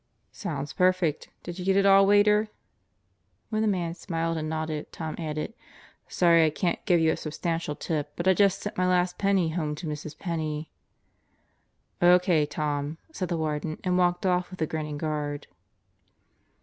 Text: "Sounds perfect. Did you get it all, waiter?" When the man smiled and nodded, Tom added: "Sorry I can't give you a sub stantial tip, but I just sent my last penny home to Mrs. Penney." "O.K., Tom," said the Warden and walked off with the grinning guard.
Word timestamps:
"Sounds 0.31 0.73
perfect. 0.73 1.29
Did 1.43 1.59
you 1.59 1.65
get 1.65 1.77
it 1.77 1.85
all, 1.85 2.07
waiter?" 2.07 2.47
When 3.51 3.61
the 3.61 3.67
man 3.67 3.93
smiled 3.93 4.35
and 4.35 4.49
nodded, 4.49 4.91
Tom 4.91 5.13
added: 5.19 5.53
"Sorry 6.07 6.43
I 6.43 6.49
can't 6.49 6.83
give 6.87 6.99
you 6.99 7.11
a 7.11 7.15
sub 7.15 7.33
stantial 7.33 7.77
tip, 7.77 8.11
but 8.15 8.27
I 8.27 8.33
just 8.33 8.61
sent 8.63 8.77
my 8.79 8.87
last 8.87 9.19
penny 9.19 9.49
home 9.49 9.75
to 9.75 9.85
Mrs. 9.85 10.17
Penney." 10.17 10.71
"O.K., 12.01 12.47
Tom," 12.47 12.97
said 13.11 13.29
the 13.29 13.37
Warden 13.37 13.79
and 13.83 13.95
walked 13.95 14.25
off 14.25 14.49
with 14.49 14.57
the 14.57 14.65
grinning 14.65 14.97
guard. 14.97 15.45